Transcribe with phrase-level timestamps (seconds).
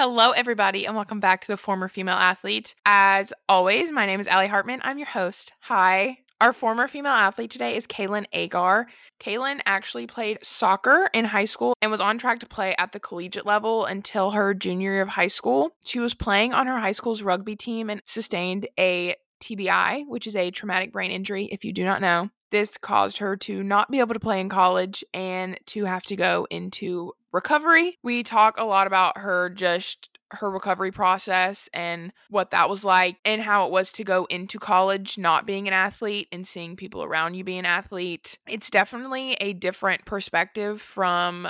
[0.00, 2.76] Hello, everybody, and welcome back to the Former Female Athlete.
[2.86, 4.80] As always, my name is Allie Hartman.
[4.84, 5.54] I'm your host.
[5.62, 6.18] Hi.
[6.40, 8.86] Our former female athlete today is Kaelin Agar.
[9.18, 13.00] Kaelin actually played soccer in high school and was on track to play at the
[13.00, 15.72] collegiate level until her junior year of high school.
[15.84, 20.36] She was playing on her high school's rugby team and sustained a TBI, which is
[20.36, 22.30] a traumatic brain injury, if you do not know.
[22.50, 26.16] This caused her to not be able to play in college and to have to
[26.16, 27.98] go into recovery.
[28.02, 33.16] We talk a lot about her just her recovery process and what that was like
[33.24, 37.02] and how it was to go into college not being an athlete and seeing people
[37.02, 38.38] around you be an athlete.
[38.46, 41.48] It's definitely a different perspective from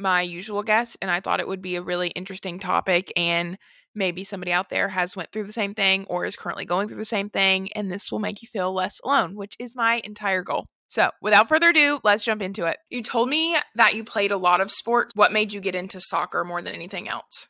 [0.00, 3.58] my usual guest and I thought it would be a really interesting topic and
[3.94, 6.96] maybe somebody out there has went through the same thing or is currently going through
[6.96, 10.42] the same thing and this will make you feel less alone, which is my entire
[10.42, 10.66] goal.
[10.88, 12.76] So, without further ado, let's jump into it.
[12.88, 15.12] You told me that you played a lot of sports.
[15.14, 17.46] What made you get into soccer more than anything else?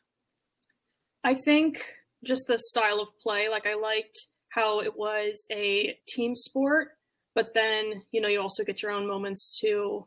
[1.23, 1.83] I think
[2.23, 3.49] just the style of play.
[3.49, 6.89] Like, I liked how it was a team sport,
[7.33, 10.05] but then, you know, you also get your own moments to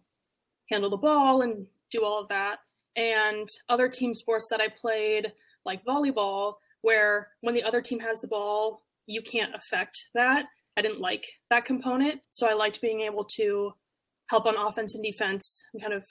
[0.70, 2.58] handle the ball and do all of that.
[2.96, 5.32] And other team sports that I played,
[5.64, 10.46] like volleyball, where when the other team has the ball, you can't affect that.
[10.76, 12.20] I didn't like that component.
[12.30, 13.72] So I liked being able to
[14.28, 16.04] help on offense and defense and kind of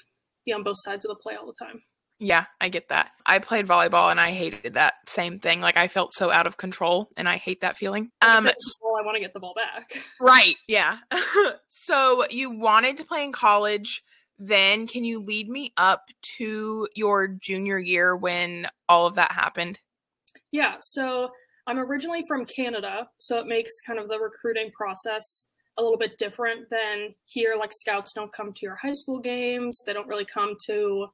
[0.46, 1.80] be on both sides of the play all the time.
[2.20, 3.12] Yeah, I get that.
[3.26, 5.60] I played volleyball and I hated that same thing.
[5.60, 8.12] Like I felt so out of control and I hate that feeling.
[8.22, 9.98] Um well, I want to get the ball back.
[10.22, 10.56] Right.
[10.68, 10.98] Yeah.
[11.68, 14.04] so you wanted to play in college
[14.40, 16.06] then can you lead me up
[16.38, 19.80] to your junior year when all of that happened?
[20.52, 21.32] Yeah, so
[21.68, 25.46] I'm originally from Canada, so it makes kind of the recruiting process
[25.78, 27.56] a little bit different than here.
[27.58, 31.08] Like scouts don't come to your high school games, they don't really come to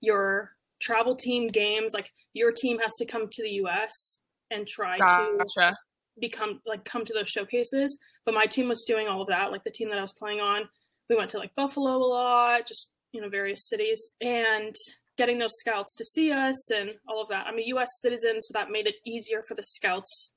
[0.00, 1.94] your travel team games.
[1.94, 4.20] Like your team has to come to the US
[4.50, 5.44] and try gotcha.
[5.56, 5.74] to
[6.20, 7.96] become like come to those showcases.
[8.24, 10.40] But my team was doing all of that, like the team that I was playing
[10.40, 10.68] on
[11.08, 14.74] we went to like Buffalo a lot, just you know various cities, and
[15.16, 17.46] getting those scouts to see us and all of that.
[17.46, 17.88] I'm a U.S.
[18.00, 20.32] citizen, so that made it easier for the scouts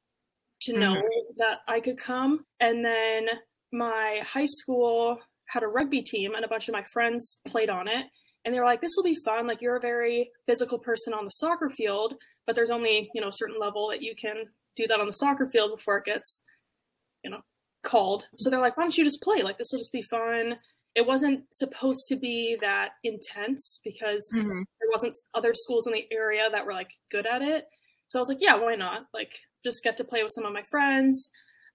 [0.62, 1.38] to know mm-hmm.
[1.38, 2.46] that I could come.
[2.60, 3.28] And then
[3.72, 7.88] my high school had a rugby team, and a bunch of my friends played on
[7.88, 8.06] it.
[8.46, 9.48] And they were like, "This will be fun.
[9.48, 13.30] Like you're a very physical person on the soccer field, but there's only you know
[13.30, 14.46] a certain level that you can
[14.76, 16.44] do that on the soccer field before it gets,
[17.24, 17.42] you know,
[17.88, 18.25] called.
[18.36, 19.42] So they're like, why don't you just play?
[19.42, 20.58] Like, this will just be fun.
[20.96, 24.50] It wasn't supposed to be that intense because mm-hmm.
[24.50, 27.66] there wasn't other schools in the area that were like good at it.
[28.08, 29.03] So I was like, yeah, why not?
[29.14, 29.34] Like,
[29.66, 31.30] just get to play with some of my friends.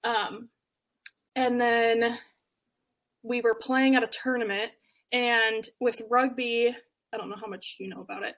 [0.05, 0.49] Um,
[1.37, 2.19] and then
[3.23, 4.73] we were playing at a tournament,
[5.13, 6.75] and with rugby,
[7.13, 8.35] I don't know how much you know about it.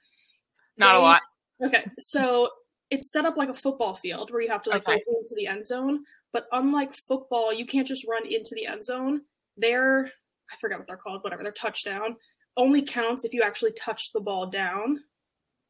[0.76, 1.22] Not they, a lot.
[1.64, 2.50] Okay, so
[2.90, 5.00] it's set up like a football field where you have to like okay.
[5.06, 6.04] go into the end zone.
[6.34, 9.22] But unlike football, you can't just run into the end zone.
[9.56, 10.10] They're
[10.52, 12.16] I forget what they're called, whatever, their touchdown
[12.56, 14.98] only counts if you actually touch the ball down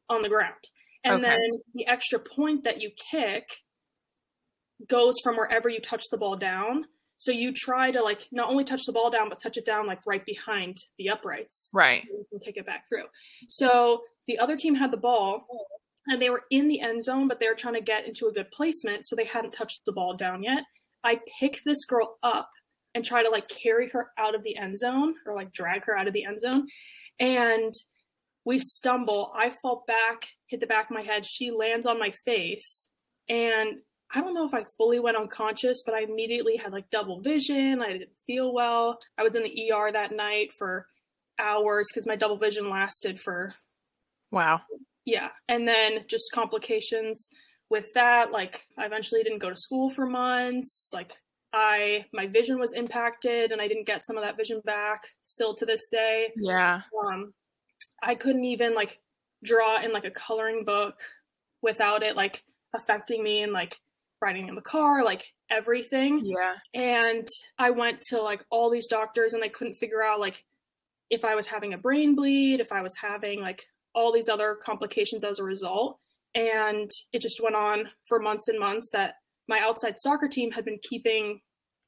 [0.09, 0.53] on the ground.
[1.03, 1.29] And okay.
[1.29, 3.47] then the extra point that you kick
[4.89, 6.85] goes from wherever you touch the ball down.
[7.17, 9.87] So you try to like not only touch the ball down, but touch it down
[9.87, 11.69] like right behind the uprights.
[11.73, 12.03] Right.
[12.03, 13.05] So you can kick it back through.
[13.47, 15.47] So the other team had the ball
[16.07, 18.31] and they were in the end zone, but they were trying to get into a
[18.31, 20.63] good placement, so they hadn't touched the ball down yet.
[21.03, 22.49] I pick this girl up
[22.93, 25.97] and try to like carry her out of the end zone or like drag her
[25.97, 26.67] out of the end zone.
[27.19, 27.73] And
[28.45, 29.31] we stumble.
[29.35, 31.25] I fall back, hit the back of my head.
[31.25, 32.89] She lands on my face.
[33.27, 33.77] And
[34.13, 37.81] I don't know if I fully went unconscious, but I immediately had like double vision.
[37.81, 38.99] I didn't feel well.
[39.17, 40.87] I was in the ER that night for
[41.39, 43.51] hours because my double vision lasted for
[44.31, 44.61] wow
[45.05, 47.29] yeah and then just complications
[47.69, 51.13] with that like i eventually didn't go to school for months like
[51.53, 55.55] i my vision was impacted and i didn't get some of that vision back still
[55.55, 56.31] to this day.
[56.35, 56.81] Yeah.
[57.05, 57.31] Um
[58.03, 58.99] i couldn't even like
[59.43, 60.99] draw in like a coloring book
[61.61, 62.43] without it like
[62.75, 63.79] affecting me and like
[64.21, 66.21] riding in the car like everything.
[66.25, 66.55] Yeah.
[66.73, 70.43] And i went to like all these doctors and they couldn't figure out like
[71.09, 73.63] if i was having a brain bleed if i was having like
[73.95, 75.97] all these other complications as a result.
[76.35, 79.15] And it just went on for months and months that
[79.47, 81.39] my outside soccer team had been keeping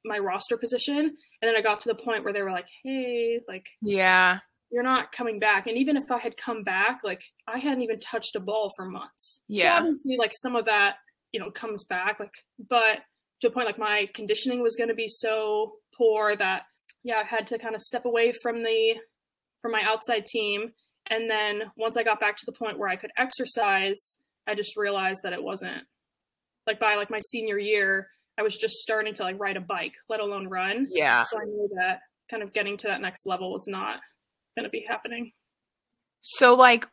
[0.06, 0.98] my roster position.
[0.98, 4.40] And then I got to the point where they were like, hey, like, yeah,
[4.72, 5.68] you're not coming back.
[5.68, 8.86] And even if I had come back, like, I hadn't even touched a ball for
[8.86, 9.42] months.
[9.50, 9.78] Yeah.
[9.78, 10.96] So obviously, like, some of that,
[11.34, 12.20] you know, comes back.
[12.20, 12.32] Like,
[12.70, 13.00] but
[13.42, 16.64] to a point, like, my conditioning was going to be so poor that,
[17.04, 18.96] yeah, I had to kind of step away from the,
[19.62, 20.72] from my outside team
[21.10, 24.18] and then once I got back to the point where I could exercise,
[24.48, 25.84] I just realized that it wasn't
[26.68, 29.96] like by like my senior year, I was just starting to like ride a bike,
[30.10, 30.88] let alone run.
[30.92, 31.24] Yeah.
[31.24, 34.02] So I knew that kind of getting to that next level was not
[34.56, 35.32] going to be happening.
[36.22, 36.88] So like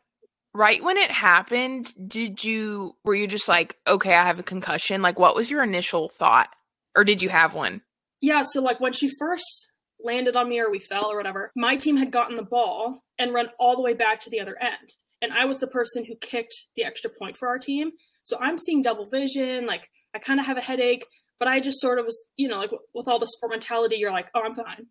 [0.53, 5.01] right when it happened, did you were you just like, okay, I have a concussion?
[5.01, 6.49] Like what was your initial thought?
[6.95, 7.81] Or did you have one?
[8.21, 9.67] Yeah, so like when she first
[10.05, 13.33] landed on me or we fell or whatever, my team had gotten the ball and
[13.33, 14.93] run all the way back to the other end.
[15.21, 17.91] And I was the person who kicked the extra point for our team.
[18.23, 21.05] So I'm seeing double vision, like I kind of have a headache,
[21.39, 24.11] but I just sort of was, you know, like with all the sport mentality, you're
[24.11, 24.85] like, oh, I'm fine.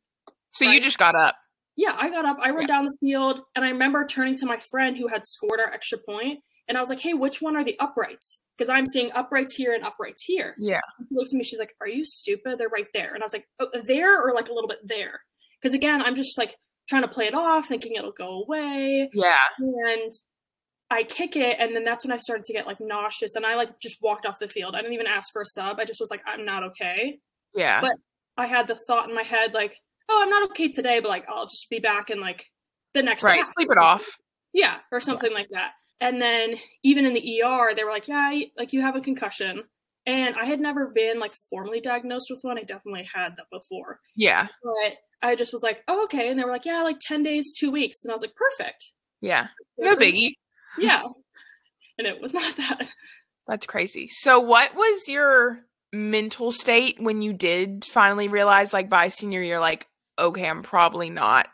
[0.50, 0.74] So right?
[0.74, 1.36] you just got up.
[1.76, 2.66] Yeah, I got up, I ran yeah.
[2.68, 5.98] down the field, and I remember turning to my friend who had scored our extra
[5.98, 6.38] point,
[6.68, 8.38] and I was like, hey, which one are the uprights?
[8.56, 10.54] Because I'm seeing uprights here and uprights here.
[10.58, 10.80] Yeah.
[10.98, 12.58] She looks at me, she's like, are you stupid?
[12.58, 13.14] They're right there.
[13.14, 15.20] And I was like, oh, there or like a little bit there?
[15.60, 16.54] Because again, I'm just like
[16.88, 19.10] trying to play it off, thinking it'll go away.
[19.12, 19.44] Yeah.
[19.58, 20.12] And
[20.90, 23.56] I kick it, and then that's when I started to get like nauseous, and I
[23.56, 24.74] like just walked off the field.
[24.74, 25.80] I didn't even ask for a sub.
[25.80, 27.18] I just was like, I'm not okay.
[27.54, 27.80] Yeah.
[27.80, 27.96] But
[28.36, 31.24] I had the thought in my head, like, oh, I'm not okay today, but like
[31.28, 32.44] I'll just be back in like
[32.92, 33.38] the next right.
[33.38, 33.48] Half.
[33.56, 34.06] Sleep it off.
[34.52, 35.38] Yeah, or something yeah.
[35.38, 35.72] like that.
[36.00, 39.62] And then even in the ER, they were like, yeah, like you have a concussion.
[40.06, 42.58] And I had never been like formally diagnosed with one.
[42.58, 44.00] I definitely had that before.
[44.16, 44.48] Yeah.
[44.62, 46.28] But I just was like, oh, okay.
[46.28, 48.04] And they were like, yeah, like 10 days, two weeks.
[48.04, 48.92] And I was like, perfect.
[49.22, 49.46] Yeah.
[49.78, 50.32] No biggie.
[50.78, 51.02] Yeah.
[51.98, 52.88] and it was not that.
[53.46, 54.08] That's crazy.
[54.08, 59.60] So, what was your mental state when you did finally realize, like, by senior year,
[59.60, 59.86] like,
[60.18, 61.48] okay, I'm probably not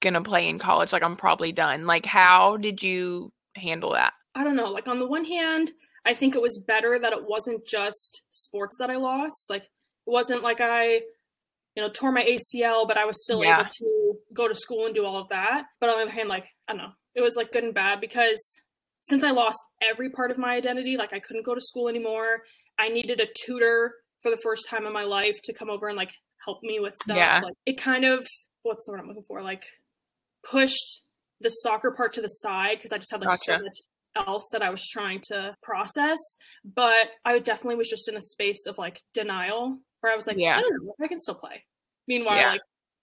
[0.00, 0.92] gonna play in college.
[0.92, 1.86] Like, I'm probably done.
[1.86, 4.12] Like, how did you handle that?
[4.34, 4.70] I don't know.
[4.70, 5.70] Like, on the one hand,
[6.06, 9.50] I think it was better that it wasn't just sports that I lost.
[9.50, 9.68] Like, it
[10.06, 11.00] wasn't like I,
[11.74, 13.60] you know, tore my ACL, but I was still yeah.
[13.60, 15.64] able to go to school and do all of that.
[15.80, 18.00] But on the other hand, like, I don't know, it was like good and bad
[18.00, 18.60] because
[19.00, 22.42] since I lost every part of my identity, like I couldn't go to school anymore.
[22.78, 25.96] I needed a tutor for the first time in my life to come over and
[25.96, 26.12] like
[26.44, 27.16] help me with stuff.
[27.16, 27.40] Yeah.
[27.42, 28.26] Like it kind of
[28.62, 29.42] what's the word I'm looking for?
[29.42, 29.64] Like
[30.44, 31.02] pushed
[31.40, 33.58] the soccer part to the side because I just had like gotcha.
[33.58, 36.18] so much else that I was trying to process.
[36.64, 40.38] But I definitely was just in a space of like denial where I was like,
[40.38, 40.58] yeah.
[40.58, 41.64] I don't know, I can still play.
[42.06, 42.50] Meanwhile, yeah.
[42.52, 42.60] like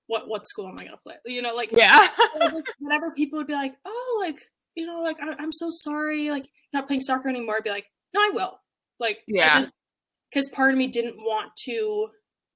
[0.08, 1.16] what what school am I gonna play?
[1.26, 2.08] You know, like yeah,
[2.80, 4.40] whenever people would be like, oh, like
[4.76, 7.58] you know, like I, am so sorry, like not playing soccer anymore.
[7.58, 8.60] I'd be like, no, I will.
[9.00, 9.64] Like yeah,
[10.30, 12.08] because part of me didn't want to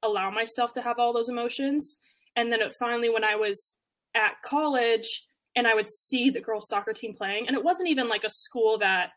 [0.03, 1.97] allow myself to have all those emotions,
[2.35, 3.75] and then it finally when I was
[4.15, 5.25] at college
[5.55, 8.29] and I would see the girls soccer team playing, and it wasn't even like a
[8.29, 9.11] school that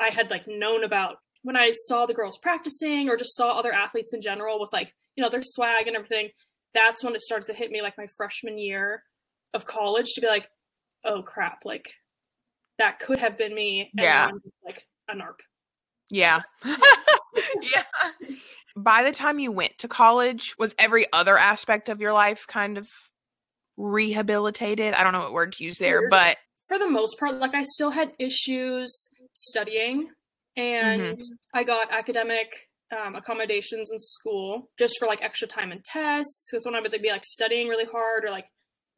[0.00, 1.16] I had like known about.
[1.42, 4.92] When I saw the girls practicing or just saw other athletes in general with like
[5.16, 6.30] you know their swag and everything,
[6.74, 9.02] that's when it started to hit me like my freshman year
[9.52, 10.48] of college to be like,
[11.04, 11.88] oh crap, like
[12.78, 13.90] that could have been me.
[13.94, 14.30] yeah.
[14.64, 15.40] like a NARP.
[16.10, 16.40] Yeah.
[16.64, 17.84] yeah.
[18.76, 22.76] By the time you went to college, was every other aspect of your life kind
[22.76, 22.88] of
[23.76, 24.94] rehabilitated?
[24.94, 26.36] I don't know what word to use there, but
[26.68, 30.08] for the most part, like I still had issues studying
[30.56, 31.34] and mm-hmm.
[31.52, 32.48] I got academic
[32.94, 36.50] um, accommodations in school just for like extra time and tests.
[36.50, 38.46] Because when I would be like studying really hard or like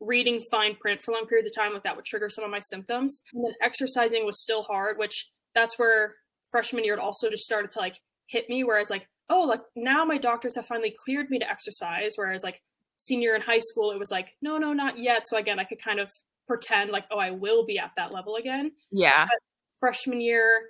[0.01, 2.61] reading fine print for long periods of time, like that would trigger some of my
[2.61, 3.23] symptoms.
[3.33, 6.15] And then exercising was still hard, which that's where
[6.51, 7.99] freshman year it also just started to like
[8.29, 8.65] hit me.
[8.65, 12.13] Whereas like, oh, like now my doctors have finally cleared me to exercise.
[12.17, 12.61] Whereas like
[12.99, 15.27] senior in high school, it was like, no, no, not yet.
[15.27, 16.11] So again, I could kind of
[16.47, 18.73] pretend like, oh, I will be at that level again.
[18.91, 19.25] Yeah.
[19.25, 19.39] But
[19.81, 20.69] freshman year,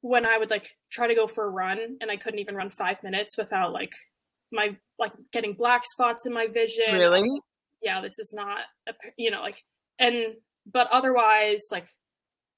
[0.00, 2.70] when I would like try to go for a run and I couldn't even run
[2.70, 3.92] five minutes without like
[4.50, 6.92] my like getting black spots in my vision.
[6.92, 7.22] Really?
[7.22, 7.40] Like,
[7.82, 9.62] yeah, this is not a, you know like
[9.98, 10.34] and
[10.70, 11.86] but otherwise like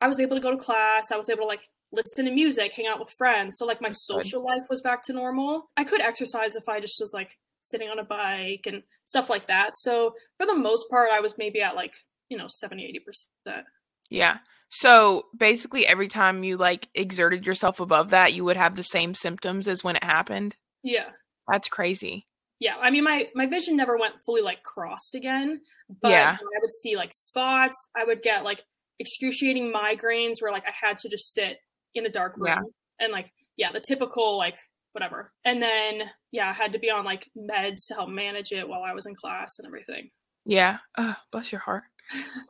[0.01, 1.13] I was able to go to class.
[1.13, 3.59] I was able to like listen to music, hang out with friends.
[3.59, 5.71] So like my social life was back to normal.
[5.77, 9.47] I could exercise if I just was like sitting on a bike and stuff like
[9.47, 9.77] that.
[9.77, 11.93] So for the most part, I was maybe at like
[12.29, 13.01] you know 70
[13.47, 13.63] 80%.
[14.11, 14.39] Yeah.
[14.71, 19.15] So basically, every time you like exerted yourself above that, you would have the same
[19.15, 20.57] symptoms as when it happened.
[20.83, 21.11] Yeah,
[21.49, 22.27] that's crazy.
[22.59, 25.61] Yeah, I mean, my my vision never went fully like crossed again,
[26.03, 26.37] but yeah.
[26.41, 27.89] I would see like spots.
[27.97, 28.65] I would get like
[28.99, 31.59] excruciating migraines where like I had to just sit
[31.95, 32.61] in a dark room yeah.
[33.01, 34.59] and like yeah, the typical like
[34.93, 35.33] whatever.
[35.45, 38.83] And then yeah, I had to be on like meds to help manage it while
[38.83, 40.11] I was in class and everything.
[40.47, 40.79] Yeah.
[40.97, 41.85] Oh, bless your heart.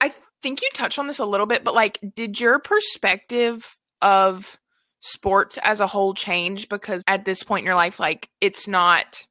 [0.00, 4.58] I think you touched on this a little bit, but like, did your perspective of
[5.00, 6.68] sports as a whole change?
[6.68, 9.26] Because at this point in your life, like, it's not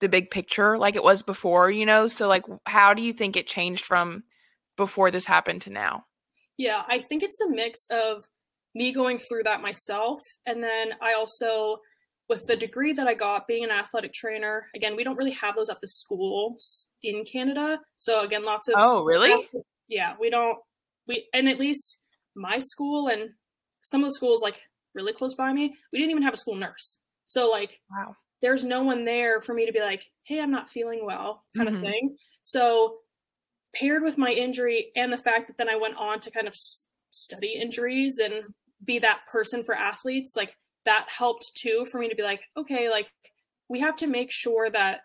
[0.00, 2.06] the big picture like it was before, you know?
[2.06, 4.22] So, like, how do you think it changed from
[4.76, 6.04] before this happened to now?
[6.56, 8.24] Yeah, I think it's a mix of
[8.74, 10.20] me going through that myself.
[10.46, 11.78] And then I also,
[12.28, 15.56] with the degree that I got being an athletic trainer, again, we don't really have
[15.56, 17.80] those at the schools in Canada.
[17.98, 19.48] So again, lots of Oh, really?
[19.88, 20.58] yeah, we don't
[21.06, 22.02] we and at least
[22.34, 23.30] my school and
[23.82, 24.60] some of the schools like
[24.94, 26.98] really close by me, we didn't even have a school nurse.
[27.26, 28.16] So like Wow.
[28.42, 31.68] there's no one there for me to be like, "Hey, I'm not feeling well," kind
[31.68, 31.74] Mhm.
[31.74, 32.16] of thing.
[32.42, 33.00] So
[33.74, 36.54] paired with my injury and the fact that then I went on to kind of
[36.54, 42.08] s- study injuries and be that person for athletes, like that helped too for me
[42.08, 43.10] to be like, okay, like
[43.68, 45.00] we have to make sure that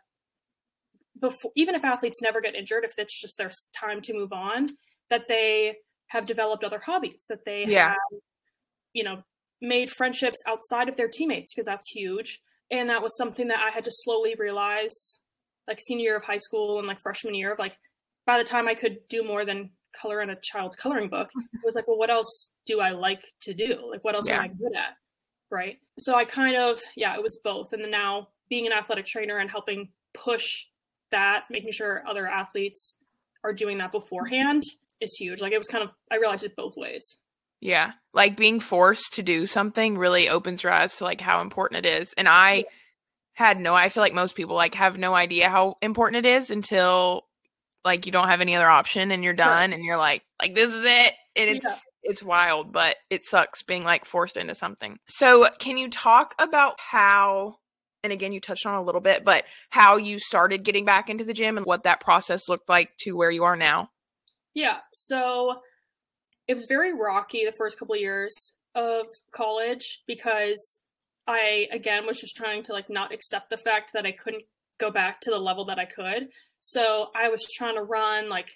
[1.19, 4.69] before even if athletes never get injured, if it's just their time to move on,
[5.09, 5.75] that they
[6.07, 7.89] have developed other hobbies, that they Yeah.
[7.89, 8.19] have,
[8.93, 9.23] you know,
[9.61, 12.41] made friendships outside of their teammates because that's huge.
[12.71, 15.19] And that was something that I had to slowly realize,
[15.67, 17.77] like senior year of high school and like freshman year of like,
[18.25, 21.57] by the time I could do more than color in a child's coloring book, mm-hmm.
[21.57, 23.89] it was like, well, what else do I like to do?
[23.89, 24.95] Like, what else am I good at?
[25.51, 25.77] Right.
[25.97, 27.73] So I kind of, yeah, it was both.
[27.73, 30.45] And then now being an athletic trainer and helping push
[31.11, 32.97] that, making sure other athletes
[33.43, 34.63] are doing that beforehand
[35.01, 35.41] is huge.
[35.41, 37.17] Like, it was kind of, I realized it both ways.
[37.61, 37.93] Yeah.
[38.13, 42.01] Like being forced to do something really opens your eyes to like how important it
[42.01, 42.13] is.
[42.17, 42.65] And I
[43.39, 46.51] had no I feel like most people like have no idea how important it is
[46.51, 47.23] until
[47.85, 50.73] like you don't have any other option and you're done and you're like like this
[50.73, 52.11] is it and it's Yeah.
[52.11, 54.97] it's wild but it sucks being like forced into something.
[55.07, 57.55] So can you talk about how
[58.03, 61.23] and again you touched on a little bit but how you started getting back into
[61.23, 63.89] the gym and what that process looked like to where you are now?
[64.53, 64.77] Yeah.
[64.93, 65.61] So
[66.47, 70.79] it was very rocky the first couple of years of college because
[71.27, 74.43] I again was just trying to like not accept the fact that I couldn't
[74.79, 76.29] go back to the level that I could.
[76.61, 78.49] So I was trying to run like,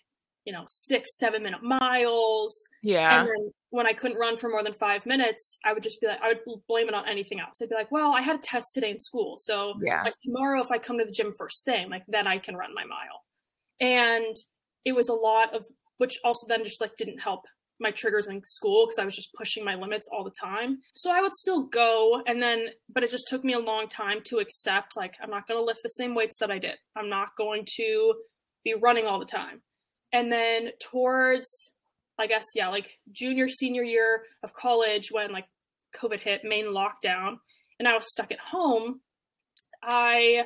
[0.45, 2.63] you know, six, seven minute miles.
[2.81, 3.19] Yeah.
[3.19, 6.07] And then when I couldn't run for more than five minutes, I would just be
[6.07, 7.61] like, I would blame it on anything else.
[7.61, 9.37] I'd be like, well, I had a test today in school.
[9.37, 10.03] So Yeah.
[10.03, 12.73] like tomorrow, if I come to the gym first thing, like then I can run
[12.73, 13.23] my mile.
[13.79, 14.35] And
[14.85, 15.65] it was a lot of,
[15.97, 17.45] which also then just like didn't help
[17.83, 20.79] my triggers in school because I was just pushing my limits all the time.
[20.95, 24.21] So I would still go and then, but it just took me a long time
[24.25, 26.77] to accept like, I'm not going to lift the same weights that I did.
[26.95, 28.15] I'm not going to
[28.63, 29.61] be running all the time.
[30.11, 31.47] And then towards,
[32.17, 35.45] I guess, yeah, like junior, senior year of college when like
[36.01, 37.37] COVID hit, main lockdown,
[37.79, 39.01] and I was stuck at home,
[39.83, 40.43] I,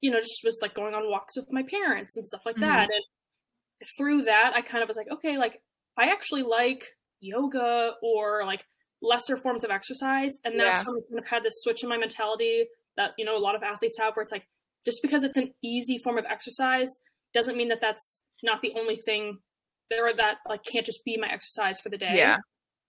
[0.00, 2.88] you know, just was like going on walks with my parents and stuff like that.
[2.88, 2.92] Mm-hmm.
[2.92, 5.60] And through that, I kind of was like, okay, like
[6.00, 6.84] I actually like
[7.20, 8.64] yoga or like
[9.02, 10.38] lesser forms of exercise.
[10.44, 10.90] And that's Yeah.
[10.90, 12.66] when I kind of had this switch in my mentality
[12.96, 14.46] that, you know, a lot of athletes have where it's like,
[14.84, 16.90] just because it's an easy form of exercise
[17.34, 19.38] doesn't mean that that's not the only thing
[19.90, 22.14] there that like can't just be my exercise for the day.
[22.16, 22.38] Yeah.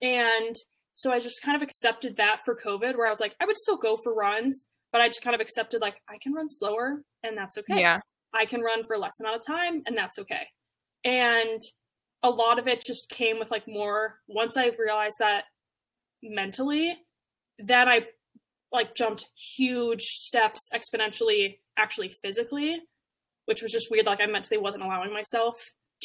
[0.02, 0.56] And
[0.94, 3.58] so I just kind of accepted that for COVID, where I was like, I would
[3.58, 7.04] still go for runs, but I just kind of accepted like I can run slower
[7.24, 7.80] and that's okay.
[7.82, 8.00] Yeah.
[8.34, 10.48] I can run for less amount of time and that's okay.
[11.04, 11.60] And
[12.24, 15.46] a lot of it just came with like more once I realized that
[16.22, 16.96] mentally,
[17.58, 18.02] then I
[18.72, 22.78] like jumped huge steps exponentially actually physically,
[23.46, 24.06] which was just weird.
[24.06, 25.56] Like I mentally wasn't allowing myself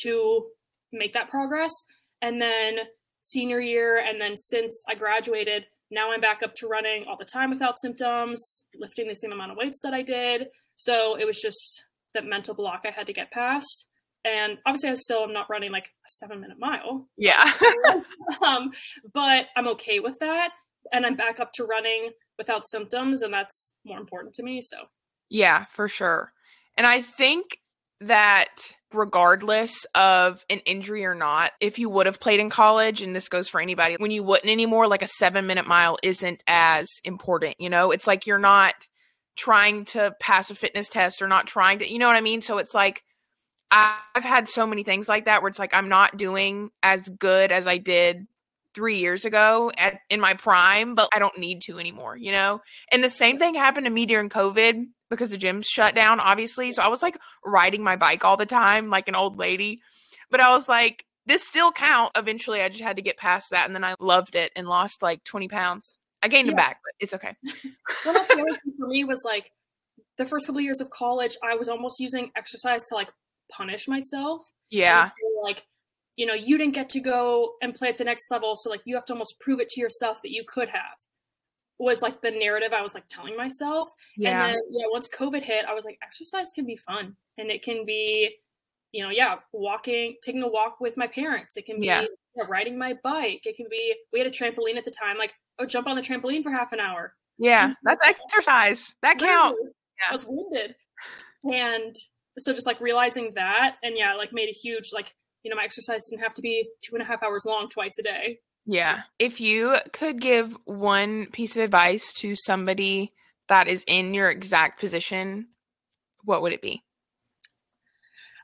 [0.00, 0.46] to
[0.92, 1.72] make that progress.
[2.22, 2.78] And then
[3.22, 7.24] senior year and then since I graduated, now I'm back up to running all the
[7.24, 10.48] time without symptoms, lifting the same amount of weights that I did.
[10.76, 13.86] So it was just that mental block I had to get past.
[14.26, 17.52] And obviously, I still am not running like a seven minute mile, Yeah.
[18.44, 18.72] um,
[19.14, 20.50] but I'm okay with that.
[20.92, 24.62] And I'm back up to running without symptoms, and that's more important to me.
[24.62, 24.76] So,
[25.30, 26.32] Yeah, for sure.
[26.76, 27.58] And I think
[28.00, 28.48] that
[28.92, 33.28] regardless of an injury or not, if you would have played in college, and this
[33.28, 37.56] goes for anybody, when you wouldn't anymore, like a seven minute mile isn't as important.
[37.60, 38.74] You know, it's like you're not
[39.36, 42.42] trying to pass a fitness test or not trying to, you know what I mean?
[42.42, 43.02] So it's like,
[43.70, 47.50] I've had so many things like that where it's like I'm not doing as good
[47.50, 48.26] as I did
[48.74, 52.60] three years ago at in my prime, but I don't need to anymore, you know?
[52.92, 56.72] And the same thing happened to me during COVID because the gyms shut down, obviously.
[56.72, 59.80] So I was like riding my bike all the time, like an old lady.
[60.30, 62.12] But I was like, this still count.
[62.16, 63.66] Eventually I just had to get past that.
[63.66, 65.98] And then I loved it and lost like 20 pounds.
[66.22, 66.64] I gained them Yeah.
[66.64, 67.34] back, but it's okay.
[68.04, 69.50] well, that's the other thing for me was like
[70.18, 73.08] the first couple of years of college, I was almost using exercise to like
[73.50, 74.50] punish myself.
[74.70, 75.04] Yeah.
[75.04, 75.12] say,
[75.42, 75.66] like,
[76.16, 78.82] you know, you didn't get to go and play at the next level, so like
[78.84, 80.96] you have to almost prove it to yourself that you could have.
[81.78, 83.90] Was like the narrative I was like telling myself.
[84.16, 84.46] Yeah.
[84.46, 87.14] And then yeah, once COVID hit, I was like, exercise can be fun.
[87.36, 88.34] And it can be,
[88.92, 91.58] you know, yeah, walking, taking a walk with my parents.
[91.58, 92.06] It can be Yeah.
[92.34, 93.44] yeah, riding my bike.
[93.44, 96.02] It can be we had a trampoline at the time, like oh jump on the
[96.02, 97.12] trampoline for half an hour.
[97.38, 98.94] Yeah, that's exercise.
[99.02, 99.70] That counts.
[99.98, 100.06] Yeah.
[100.08, 100.74] I was winded.
[101.44, 101.94] And
[102.38, 105.64] so just like realizing that and yeah, like made a huge like, you know, my
[105.64, 108.38] exercise didn't have to be two and a half hours long twice a day.
[108.66, 109.02] Yeah.
[109.18, 113.12] If you could give one piece of advice to somebody
[113.48, 115.48] that is in your exact position,
[116.24, 116.82] what would it be?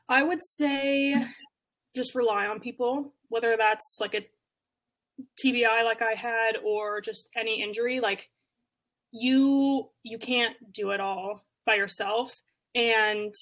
[0.07, 1.15] I would say
[1.95, 4.25] just rely on people, whether that's like a
[5.43, 8.29] TBI like I had or just any injury, like
[9.11, 12.33] you you can't do it all by yourself
[12.73, 13.33] and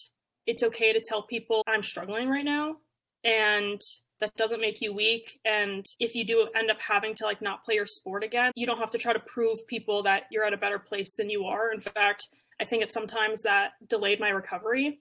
[0.45, 2.77] it's okay to tell people I'm struggling right now
[3.23, 3.79] and
[4.19, 5.39] that doesn't make you weak.
[5.45, 8.65] And if you do end up having to like not play your sport again you
[8.65, 11.45] don't have to try to prove people that you're at a better place than you
[11.45, 11.71] are.
[11.71, 12.27] In fact
[12.59, 14.99] i think it's sometimes that delayed my recovery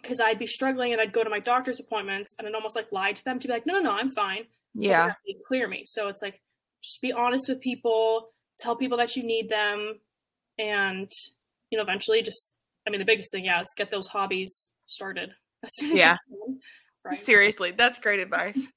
[0.00, 2.92] because i'd be struggling and i'd go to my doctor's appointments and i'd almost like
[2.92, 4.44] lie to them to be like no no no i'm fine.
[4.74, 5.12] Yeah.
[5.46, 5.82] clear me.
[5.86, 6.40] So it's like
[6.82, 9.94] just be honest with people tell people that you need them
[10.58, 11.10] and
[11.70, 12.54] you know eventually just
[12.86, 15.32] i mean the biggest thing yeah is get those hobbies started
[15.80, 16.16] yeah
[17.04, 17.16] Right.
[17.16, 18.58] Seriously, that's great advice.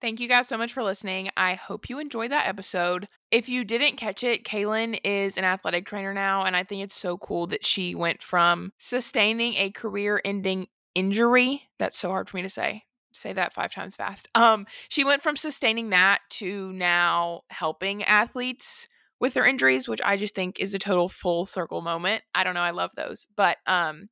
[0.00, 1.28] Thank you guys so much for listening.
[1.36, 3.08] I hope you enjoyed that episode.
[3.32, 6.94] If you didn't catch it, Kaelin is an athletic trainer now, and I think it's
[6.94, 11.64] so cool that she went from sustaining a career ending injury.
[11.80, 12.84] That's so hard for me to say.
[13.12, 14.28] Say that five times fast.
[14.34, 18.88] Um, she went from sustaining that to now helping athletes
[19.20, 22.22] with their injuries, which I just think is a total full circle moment.
[22.34, 23.26] I don't know, I love those.
[23.36, 24.08] But um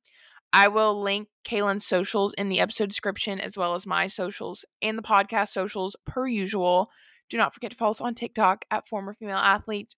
[0.53, 4.97] I will link Kaelin's socials in the episode description as well as my socials and
[4.97, 6.89] the podcast socials per usual.
[7.29, 9.95] Do not forget to follow us on TikTok at former female athlete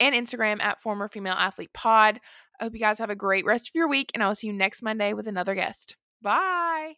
[0.00, 2.20] and Instagram at former female athlete pod.
[2.60, 4.52] I hope you guys have a great rest of your week and I'll see you
[4.52, 5.96] next Monday with another guest.
[6.20, 6.94] Bye.